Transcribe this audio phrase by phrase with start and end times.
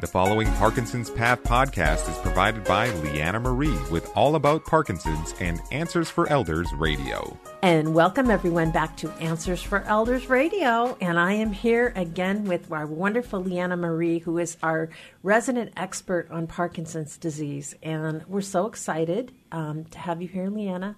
[0.00, 5.60] The following Parkinson's Path podcast is provided by Leanna Marie with All About Parkinson's and
[5.72, 7.36] Answers for Elders Radio.
[7.62, 10.96] And welcome everyone back to Answers for Elders Radio.
[11.00, 14.88] And I am here again with our wonderful Leanna Marie, who is our
[15.24, 17.74] resident expert on Parkinson's disease.
[17.82, 20.94] And we're so excited um, to have you here, Leanna.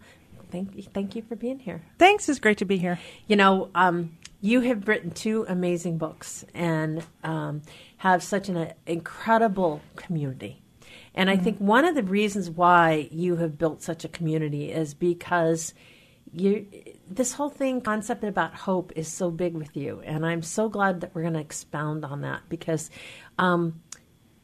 [0.50, 1.80] Thank you, thank you for being here.
[1.98, 2.28] Thanks.
[2.28, 2.98] It's great to be here.
[3.28, 7.62] You know, um, you have written two amazing books and um,
[8.00, 10.62] have such an incredible community.
[11.14, 14.94] And I think one of the reasons why you have built such a community is
[14.94, 15.74] because
[16.32, 16.66] you
[17.06, 21.00] this whole thing concept about hope is so big with you and i'm so glad
[21.00, 22.88] that we're going to expound on that because
[23.38, 23.80] um,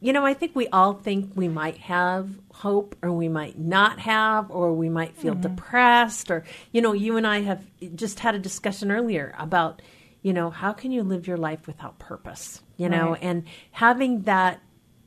[0.01, 4.01] you know i think we all think we might have hope or we might not
[4.01, 5.55] have or we might feel Mm-hmm.
[5.55, 9.81] depressed or you know you and i have just had a discussion earlier about
[10.23, 13.23] you know how can you live your life without purpose you know Right.
[13.23, 14.61] and having that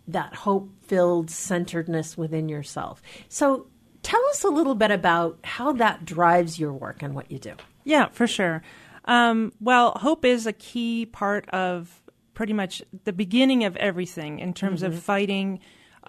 [0.08, 3.68] that hope filled centeredness within yourself so
[4.02, 7.54] tell us a little bit about how that drives your work and what you do
[7.84, 8.62] Yeah, for sure.
[9.06, 12.02] Um, well, hope is a key part of
[12.34, 15.60] pretty much the beginning of everything in terms of fighting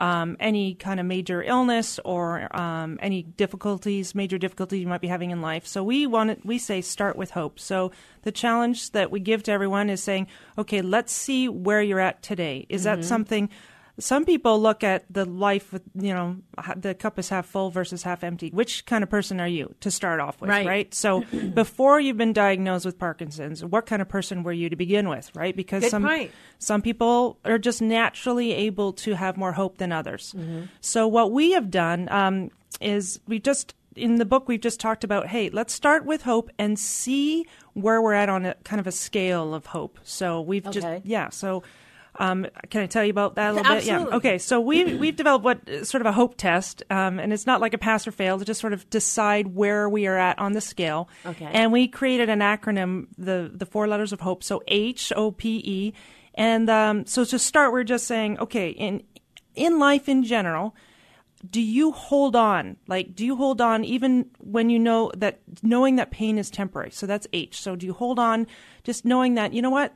[0.00, 5.08] um, any kind of major illness or um, any difficulties, major difficulties you might be
[5.08, 5.66] having in life.
[5.66, 7.60] So we want we say start with hope.
[7.60, 12.00] So the challenge that we give to everyone is saying, okay, let's see where you're
[12.00, 12.66] at today.
[12.70, 13.50] Is that something?
[14.00, 16.36] Some people look at the life with, you know,
[16.76, 18.50] the cup is half full versus half empty.
[18.50, 20.66] Which kind of person are you to start off with, Right.
[20.66, 20.94] right?
[20.94, 21.20] So
[21.54, 25.30] before you've been diagnosed with Parkinson's, what kind of person were you to begin with,
[25.36, 25.54] right?
[25.54, 26.32] Because Good some point.
[26.58, 30.34] some people are just naturally able to have more hope than others.
[30.36, 30.62] Mm-hmm.
[30.80, 35.02] So what we have done um, is we just in the book we've just talked
[35.04, 35.26] about.
[35.26, 38.92] Hey, let's start with hope and see where we're at on a kind of a
[38.92, 39.98] scale of hope.
[40.04, 40.80] So we've Okay.
[40.80, 41.28] just yeah.
[41.30, 41.62] So
[42.16, 43.84] um, can I tell you about that a little bit?
[43.84, 44.04] Yeah.
[44.04, 44.38] Okay.
[44.38, 47.74] So we we've developed what sort of a hope test, um, and it's not like
[47.74, 50.60] a pass or fail to just sort of decide where we are at on the
[50.60, 51.08] scale.
[51.24, 51.48] Okay.
[51.50, 54.42] And we created an acronym, the the four letters of hope.
[54.42, 55.92] So H O P E,
[56.34, 59.02] and um, so to start, we're just saying, okay, in
[59.54, 60.74] in life in general,
[61.48, 62.76] do you hold on?
[62.86, 66.90] Like, do you hold on even when you know that knowing that pain is temporary?
[66.90, 67.60] So that's H.
[67.60, 68.46] So do you hold on,
[68.84, 69.94] just knowing that you know what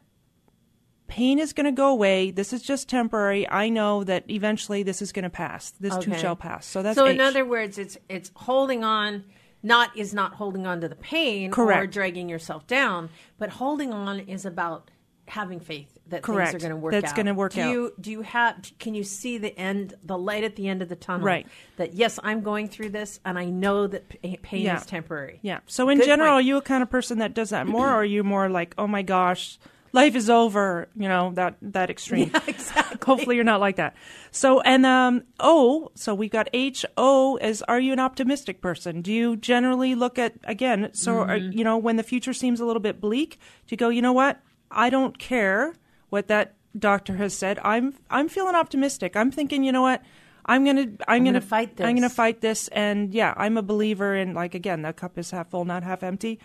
[1.06, 2.30] pain is going to go away.
[2.30, 3.48] This is just temporary.
[3.48, 5.70] I know that eventually this is going to pass.
[5.80, 6.66] This too shall pass.
[6.66, 7.14] So that's so H.
[7.14, 9.24] in other words it's it's holding on
[9.62, 11.82] not is not holding on to the pain Correct.
[11.82, 14.90] or dragging yourself down but holding on is about
[15.26, 16.50] having faith that Correct.
[16.52, 17.16] things are going to work That's out.
[17.16, 17.56] gonna work out.
[17.56, 17.70] do out.
[17.72, 20.90] you do you have can you see the end the light at the end of
[20.90, 21.46] the tunnel Right.
[21.78, 24.76] that yes i'm going through this and i know that eh, pain Yeah.
[24.76, 25.60] is temporary Yeah.
[25.66, 26.44] So in Good general, point.
[26.44, 28.74] are you a kind of person that does that more, or are you more like,
[28.76, 29.58] oh my gosh,
[29.94, 30.88] life is over?
[30.94, 32.30] You know that that extreme.
[32.34, 32.98] Yeah, exactly.
[33.06, 33.94] Hopefully, you're not like that.
[34.30, 35.90] So and um O.
[35.94, 39.00] So we've got H O as are you an optimistic person?
[39.00, 40.90] Do you generally look at again?
[40.92, 41.56] So Mm-hmm.
[41.56, 44.12] you know when the future seems a little bit bleak, do you go, you know
[44.12, 44.40] what?
[44.70, 45.72] I don't care
[46.10, 47.58] what that doctor has said.
[47.62, 49.16] I'm I'm feeling optimistic.
[49.16, 50.02] I'm thinking, you know what?
[50.46, 51.86] I'm gonna I'm, gonna gonna fight this.
[51.86, 55.30] I'm gonna fight this, and yeah, I'm a believer in like again, the cup is
[55.30, 56.38] half full, not half empty.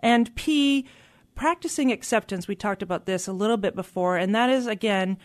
[0.00, 0.84] And P,
[1.36, 2.48] practicing acceptance.
[2.48, 5.18] We talked about this a little bit before, and that is again,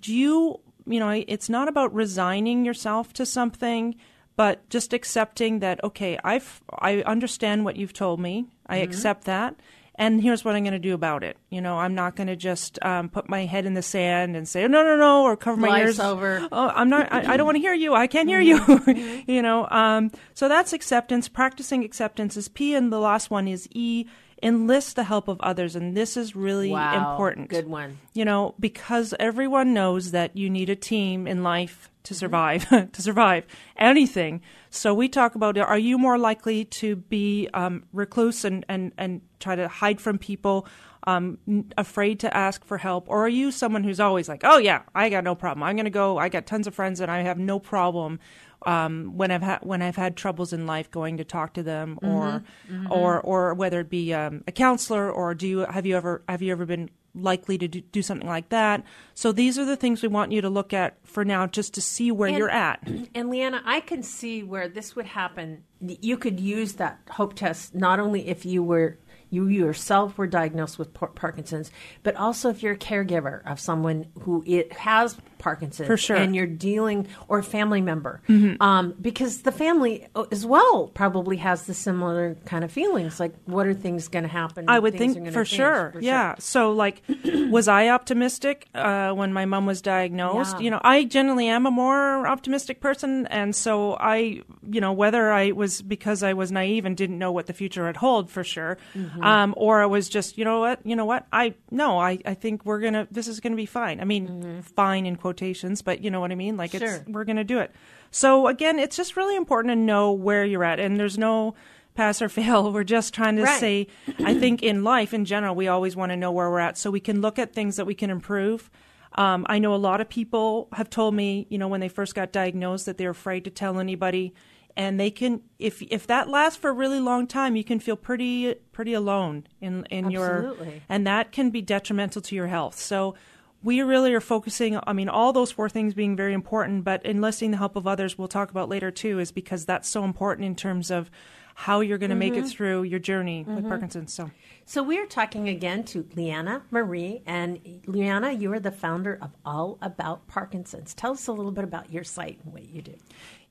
[0.00, 3.94] do you you know, it's not about resigning yourself to something,
[4.36, 8.46] but just accepting that okay, I've I understand what you've told me.
[8.66, 8.84] I Mm-hmm.
[8.84, 9.56] accept that.
[9.96, 11.36] And here's what I'm going to do about it.
[11.50, 14.48] You know, I'm not going to just um, put my head in the sand and
[14.48, 16.00] say, no, no, no, or cover my Life's ears.
[16.00, 16.48] over.
[16.50, 17.12] Oh, I'm not.
[17.12, 17.94] I, I don't want to hear you.
[17.94, 18.90] I can't hear Mm-hmm.
[18.90, 19.22] you.
[19.36, 19.68] you know.
[19.70, 21.28] Um, so that's acceptance.
[21.28, 24.06] Practicing acceptance is P, and the last one is E.
[24.42, 27.48] Enlist the help of others, and this is really wow important.
[27.48, 32.08] good one You know, because everyone knows that you need a team in life Mm-hmm.
[32.08, 33.46] to survive, to survive
[33.78, 34.42] anything.
[34.70, 39.22] So we talk about: Are you more likely to be um, recluse and, and and
[39.40, 40.66] try to hide from people?
[41.06, 44.56] Um, n- afraid to ask for help, or are you someone who's always like, "Oh
[44.58, 45.62] yeah, I got no problem.
[45.62, 46.16] I'm going to go.
[46.18, 48.20] I got tons of friends, and I have no problem
[48.66, 51.98] um, when I've had when I've had troubles in life going to talk to them,
[52.02, 52.42] or
[52.90, 56.42] or or whether it be um, a counselor, or do you have you ever have
[56.42, 58.82] you ever been likely to do, do something like that?
[59.14, 61.80] So these are the things we want you to look at for now, just to
[61.80, 62.80] see where And- you're at.
[63.14, 65.62] And Leanna, I can see where this would happen.
[65.80, 68.98] You could use that hope test not only if you were
[69.34, 71.70] you yourself were diagnosed with par- Parkinson's,
[72.02, 76.16] but also if you're a caregiver of someone who it has Parkinson's, For sure.
[76.16, 78.22] and you're dealing or a family member,
[78.60, 83.20] um, because the family uh, as well probably has the similar kind of feelings.
[83.20, 84.64] Like, what are things going to happen?
[84.68, 85.92] I would Things think gonna for sure.
[86.00, 86.36] yeah.
[86.38, 87.02] So, like,
[87.50, 90.56] was I optimistic uh, when my mom was diagnosed?
[90.58, 90.64] Yeah.
[90.64, 95.30] You know, I generally am a more optimistic person, and so I, you know, whether
[95.30, 98.44] I was because I was naive and didn't know what the future would hold for
[98.44, 99.23] sure, Mm-hmm.
[99.24, 102.34] Um, or I was just, you know what, you know what, I no, I, I
[102.34, 104.00] think we're gonna, this is gonna be fine.
[104.00, 106.56] I mean, fine in quotations, but you know what I mean.
[106.56, 107.12] Like, it's Mm-hmm.
[107.12, 107.70] We're gonna do it.
[108.10, 111.54] So again, it's just really important to know where you're at, and there's no
[111.94, 112.72] pass or fail.
[112.72, 113.60] We're just trying to Right.
[113.60, 113.86] say,
[114.24, 116.90] I think in life in general, we always want to know where we're at so
[116.90, 118.70] we can look at things that we can improve.
[119.16, 122.14] Um, I know a lot of people have told me, you know, when they first
[122.16, 124.34] got diagnosed that they're afraid to tell anybody.
[124.76, 127.96] And they can, if if that lasts for a really long time, you can feel
[127.96, 130.56] pretty pretty alone in in your,
[130.88, 132.76] and that can be detrimental to your health.
[132.76, 133.14] So
[133.62, 134.78] we really are focusing.
[134.84, 138.18] I mean, all those four things being very important, but enlisting the help of others,
[138.18, 141.08] we'll talk about later too, is because that's so important in terms of
[141.54, 144.12] how you're going to make it through your journey with Parkinson's.
[144.12, 144.30] So.
[144.66, 149.78] So we're talking again to Leanna Marie, and Leanna, you are the founder of All
[149.80, 150.94] About Parkinson's.
[150.94, 152.94] Tell us a little bit about your site and what you do.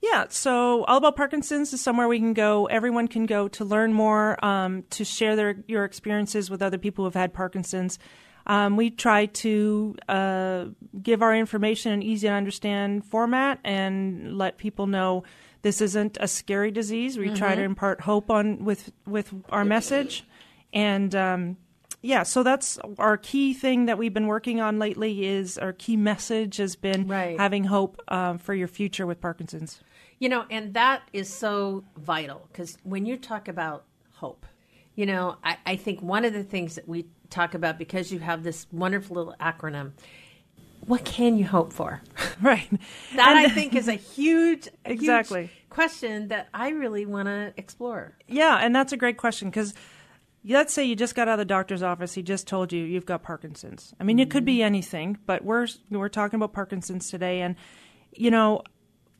[0.02, 2.66] Yeah, so All About Parkinson's is somewhere we can go.
[2.66, 7.04] Everyone can go to learn more, um, to share their your experiences with other people
[7.04, 8.00] who have had Parkinson's.
[8.46, 10.66] Um, we try to uh,
[11.02, 15.24] give our information in an easy to understand format and let people know
[15.64, 17.18] this isn't a scary disease.
[17.18, 20.24] We try to impart hope on with with our message,
[20.72, 21.58] and um,
[22.02, 25.26] yeah, so that's our key thing that we've been working on lately.
[25.26, 27.40] Is our key message has been Right.
[27.40, 29.82] having hope um, for your future with Parkinson's.
[30.20, 34.46] You know, and that is so vital because when you talk about hope,
[34.96, 38.20] you know, I, I think one of the things that we talk about because you
[38.20, 39.94] have this wonderful little acronym,
[40.88, 42.02] what can you hope for?
[42.42, 42.70] Right.
[43.16, 45.50] That And- I think is a huge, a huge Exactly.
[45.70, 48.18] question that I really want to explore.
[48.28, 49.74] Yeah, and that's a great question because
[50.46, 52.14] let's say you just got out of the doctor's office.
[52.14, 53.94] He just told you you've got Parkinson's.
[54.00, 54.66] I mean, it could be mm-hmm.
[54.66, 57.56] anything, but we're we're talking about Parkinson's today, and
[58.12, 58.64] you know,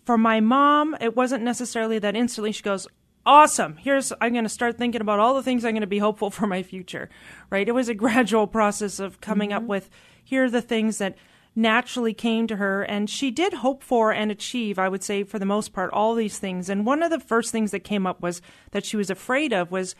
[0.06, 2.88] for my mom, it wasn't necessarily that instantly she goes.
[3.26, 3.78] Awesome.
[3.78, 6.30] Here's I'm going to start thinking about all the things I'm going to be hopeful
[6.32, 7.10] for my future.
[7.50, 7.68] Right?
[7.68, 9.70] It was a gradual process of coming up mm-hmm.
[9.70, 9.90] with
[10.26, 11.16] here are the things that
[11.56, 15.38] naturally came to her and she did hope for and achieve i would say for
[15.38, 16.70] the most part all these things.
[16.70, 18.42] And one of the first things that came up was
[18.72, 19.96] that she was afraid of was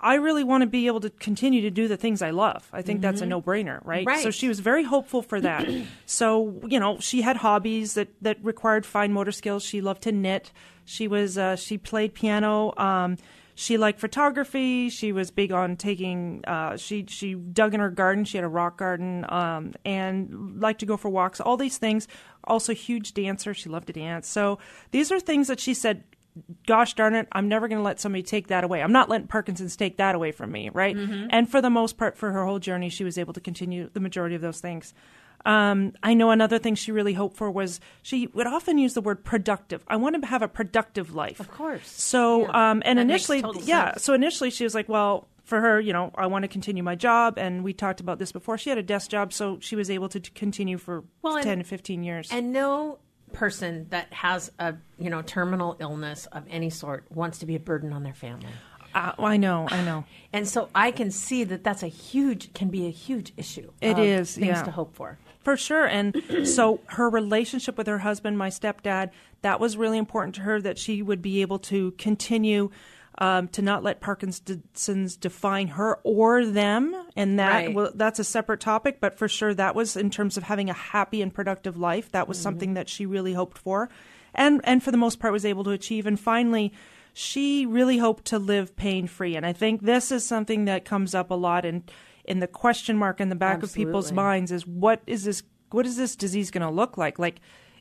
[0.00, 2.68] i really want to be able to continue to do the things i love.
[2.72, 4.06] I think that's a no-brainer right?
[4.06, 4.22] Right.
[4.22, 5.68] so she was very hopeful for that.
[6.06, 9.62] So you know she had hobbies that that required fine motor skills.
[9.62, 10.52] She loved to knit.
[10.84, 13.18] She was uh, she played piano um,
[13.60, 14.88] she liked photography.
[14.88, 16.44] She was big on taking.
[16.46, 18.24] Uh, she she dug in her garden.
[18.24, 21.40] She had a rock garden, um, and liked to go for walks.
[21.40, 22.06] All these things.
[22.44, 23.54] Also, huge dancer.
[23.54, 24.28] She loved to dance.
[24.28, 24.60] So
[24.92, 26.04] these are things that she said.
[26.68, 27.26] Gosh darn it!
[27.32, 28.80] I'm never going to let somebody take that away.
[28.80, 30.94] I'm not letting Parkinson's take that away from me, right?
[31.30, 33.98] And for the most part, for her whole journey, she was able to continue the
[33.98, 34.94] majority of those things.
[35.46, 39.00] Um, I know another thing she really hoped for was she would often use the
[39.00, 39.84] word productive.
[39.88, 41.40] I want to have a productive life.
[41.40, 41.88] Of course.
[41.88, 42.70] So, Yeah.
[42.70, 43.92] um, and That initially, yeah.
[43.92, 44.02] sense.
[44.04, 46.96] So initially, she was like, "Well, for her, you know, I want to continue my
[46.96, 48.58] job." And we talked about this before.
[48.58, 51.58] She had a desk job, so she was able to continue for Well, and- ten
[51.58, 52.28] to fifteen years.
[52.32, 52.98] And no
[53.32, 57.60] person that has a you know terminal illness of any sort wants to be a
[57.60, 58.48] burden on their family.
[58.98, 60.04] Uh, I know, I know.
[60.32, 63.70] And so I can see that that's a huge can be a huge issue.
[63.80, 64.62] It of things yeah.
[64.62, 65.18] to hope for.
[65.40, 65.86] For sure.
[65.86, 69.10] And so her relationship with her husband, my stepdad,
[69.42, 72.70] that was really important to her that she would be able to continue
[73.20, 76.94] um, to not let Parkinson's define her or them.
[77.16, 77.74] And that Right.
[77.74, 80.74] well, that's a separate topic, but for sure that was in terms of having a
[80.74, 82.12] happy and productive life.
[82.12, 82.42] That was Mm-hmm.
[82.42, 83.88] something that she really hoped for.
[84.34, 86.06] And and for the most part was able to achieve.
[86.06, 86.72] And finally,
[87.12, 89.36] she really hoped to live pain free.
[89.36, 91.84] And I think this is something that comes up a lot in
[92.28, 95.86] in the question mark in the back of people's minds is what is this what
[95.86, 97.40] is this disease going to look like like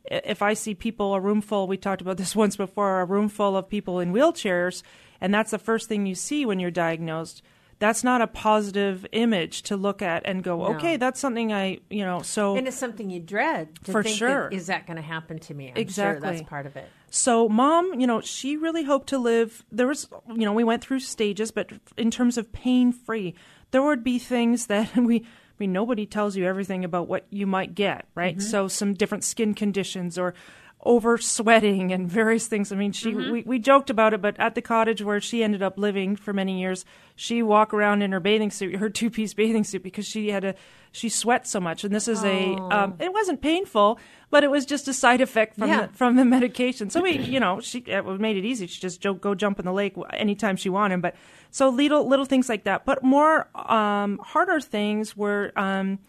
[0.10, 3.28] if i see people a room full we talked about this once before a room
[3.28, 4.84] full of people in wheelchairs
[5.20, 7.42] and that's the first thing you see when you're diagnosed
[7.80, 10.76] that's not a positive image to look at and go No.
[10.76, 14.18] okay that's something i you know so And it's something you dread to For think
[14.18, 14.50] sure.
[14.50, 15.70] That, is that going to happen to me?
[15.70, 16.28] I'm Exactly.
[16.28, 16.90] Sure that's part of it.
[17.10, 19.64] So, mom, you know, she really hoped to live.
[19.72, 23.34] There was, you know, we went through stages, but in terms of pain free,
[23.72, 27.48] there would be things that we, I mean, nobody tells you everything about what you
[27.48, 28.38] might get, right?
[28.38, 28.48] Mm-hmm.
[28.48, 30.34] So, some different skin conditions or
[30.84, 32.72] over sweating and various things.
[32.72, 33.32] I mean, she Mm-hmm.
[33.32, 36.34] we, we joked about it, but at the cottage where she ended up living for
[36.34, 40.06] many years, she walked around in her bathing suit, her two piece bathing suit, because
[40.08, 40.56] she had a
[40.92, 41.84] she sweat so much.
[41.84, 45.56] And this is a um, it wasn't painful, but it was just a side effect
[45.58, 45.88] from Yeah.
[45.88, 46.90] the, from the medication.
[46.90, 48.68] So we, you know, she it made it easy.
[48.68, 51.02] She just go jump in the lake anytime she wanted.
[51.02, 51.16] But
[51.52, 52.86] so little little things like that.
[52.86, 55.52] But more um, harder things were.
[55.56, 56.00] Um,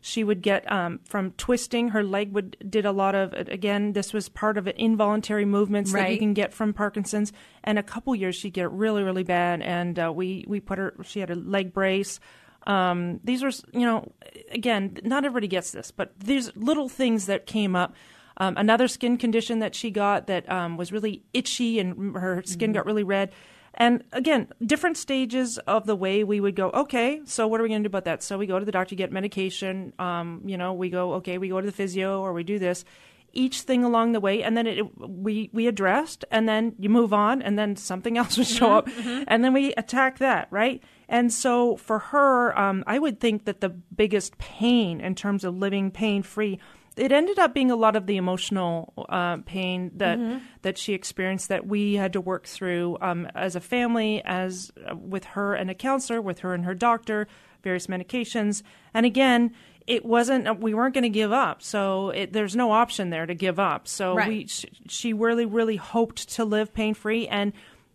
[0.00, 1.88] she would get um, from twisting.
[1.90, 6.12] Her leg would did a lot of again this was part of involuntary movements that
[6.12, 7.32] you can get from parkinson's.
[7.64, 9.62] And a couple years she'd get really really bad.
[9.62, 12.20] And uh, we we put her she had a leg brace.
[12.66, 14.12] Um, these were you know
[14.50, 17.94] again not everybody gets this but these little things that came up.
[18.40, 22.72] Um, another skin condition that she got that um, was really itchy and her skin
[22.72, 23.32] got really red
[23.78, 27.68] and again, different stages of the way we would go, okay, so what are we
[27.68, 28.24] going to do about that?
[28.24, 29.92] So we go to the doctor, get medication.
[30.00, 32.84] Um, you know, we go, okay, we go to the physio or we do this.
[33.32, 37.12] Each thing along the way, and then it, we we addressed, and then you move
[37.12, 40.82] on, and then something else would show up, and then we attack that, right?
[41.10, 45.56] And so for her, um, I would think that the biggest pain in terms of
[45.56, 46.58] living pain free
[46.98, 50.18] it ended up being a lot of the emotional uh, pain that
[50.62, 54.94] that she experienced that we had to work through um, as a family, as uh,
[54.96, 57.26] with her and a counselor, with her and her doctor,
[57.62, 58.62] various medications,
[58.94, 59.52] and again.
[59.86, 60.46] It wasn't.
[60.46, 63.58] uh, We weren't going to give up, so it, there's no option there to give
[63.58, 63.88] up.
[63.88, 64.28] So Right.
[64.28, 67.54] we, sh- she really, really hoped to live pain free, and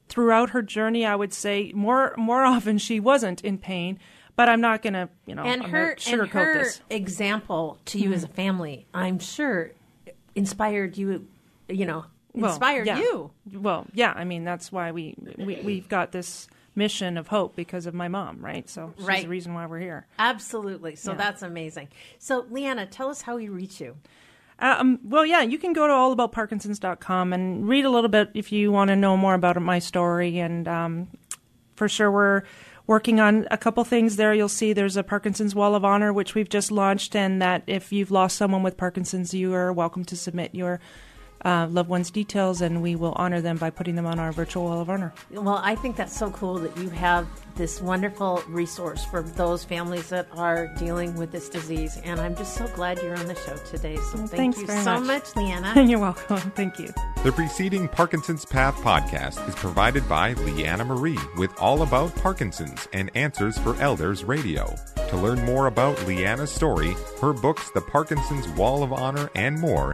[0.09, 3.99] throughout her journey, I would say more, more often she wasn't in pain.
[4.35, 6.77] But I'm not going to, you know, and I'm her sugarcoat and her this.
[6.79, 6.93] Mm-hmm.
[6.93, 9.71] example to you as a family, I'm sure,
[10.35, 11.27] inspired you.
[11.69, 12.97] You know, Well, inspired yeah.
[12.97, 13.31] you.
[13.53, 17.85] Well, yeah, I mean that's why we, we we've got this mission of hope because
[17.85, 18.67] of my mom, right?
[18.67, 19.21] So she's Right.
[19.23, 20.07] the reason why we're here.
[20.17, 20.95] Absolutely.
[20.95, 21.17] So Yeah.
[21.17, 21.89] that's amazing.
[22.17, 23.95] So, Leanna, tell us how we reach you.
[24.57, 28.71] Um, well, yeah, you can go to allaboutparkinsons.com and read a little bit if you
[28.71, 30.39] want to know more about my story.
[30.39, 31.07] And um,
[31.75, 32.41] for sure, we're
[32.85, 34.33] working on a couple things there.
[34.33, 37.91] You'll see there's a Parkinson's Wall of Honor, which we've just launched, and that if
[37.91, 40.79] you've lost someone with Parkinson's, you are welcome to submit your
[41.45, 44.63] uh, loved one's details, and we will honor them by putting them on our virtual
[44.65, 45.13] Wall of Honor.
[45.31, 50.09] Well, I think that's so cool that you have this wonderful resource for those families
[50.09, 51.97] that are dealing with this disease.
[52.03, 53.97] And I'm just so glad you're on the show today.
[53.97, 55.07] So thank thanks you so much.
[55.07, 55.83] much, Leanna.
[55.87, 56.37] You're welcome.
[56.51, 56.89] Thank you.
[57.23, 63.11] The preceding Parkinson's Path podcast is provided by Leanna Marie with All About Parkinson's and
[63.15, 64.75] Answers for Elders Radio.
[65.09, 69.93] To learn more about Leanna's story, her books, The Parkinson's Wall of Honor, and more,